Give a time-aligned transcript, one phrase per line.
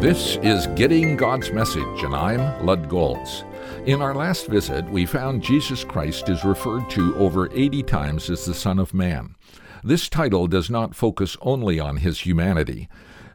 [0.00, 3.44] This is Getting God's Message, and I'm Lud Golz.
[3.86, 8.44] In our last visit, we found Jesus Christ is referred to over 80 times as
[8.44, 9.34] the Son of Man.
[9.82, 12.88] This title does not focus only on his humanity.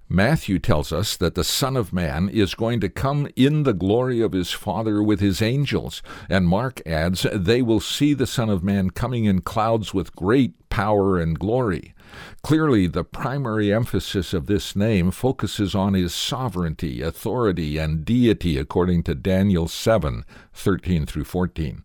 [0.08, 4.22] Matthew tells us that the Son of Man is going to come in the glory
[4.22, 8.64] of his Father with his angels, and Mark adds, they will see the Son of
[8.64, 11.94] Man coming in clouds with great power and glory.
[12.42, 19.04] Clearly, the primary emphasis of this name focuses on his sovereignty, authority, and deity, according
[19.04, 21.84] to Daniel 7 13 through 14.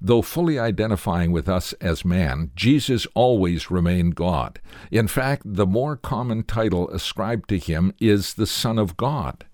[0.00, 4.60] Though fully identifying with us as man, Jesus always remained God.
[4.90, 9.44] In fact, the more common title ascribed to him is the Son of God.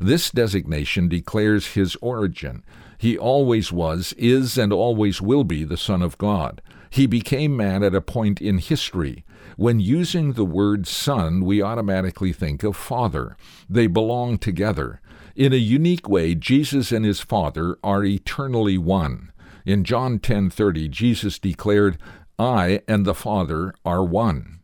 [0.00, 2.62] This designation declares his origin.
[2.98, 6.60] He always was, is, and always will be the Son of God.
[6.90, 9.24] He became man at a point in history.
[9.56, 13.36] When using the word son, we automatically think of father.
[13.68, 15.00] They belong together.
[15.36, 19.32] In a unique way, Jesus and his Father are eternally one.
[19.64, 21.98] In John 10:30, Jesus declared,
[22.38, 24.59] "I and the Father are one."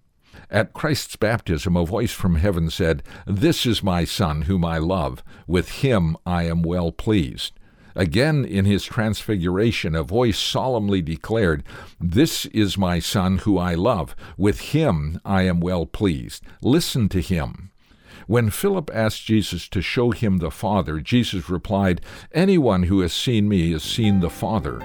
[0.51, 5.23] At Christ's baptism, a voice from heaven said, This is my Son, whom I love.
[5.47, 7.53] With him I am well pleased.
[7.95, 11.65] Again, in his transfiguration, a voice solemnly declared,
[11.99, 14.15] This is my Son who I love.
[14.37, 16.45] With him I am well pleased.
[16.61, 17.71] Listen to him.
[18.27, 22.01] When Philip asked Jesus to show him the Father, Jesus replied,
[22.33, 24.81] Anyone who has seen me has seen the Father.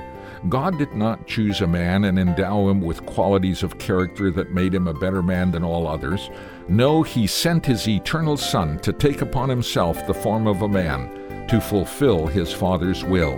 [0.50, 4.74] God did not choose a man and endow him with qualities of character that made
[4.74, 6.30] him a better man than all others.
[6.68, 11.48] No, he sent his eternal Son to take upon himself the form of a man
[11.48, 13.38] to fulfill his Father's will.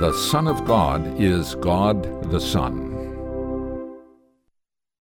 [0.00, 3.01] The Son of God is God the Son.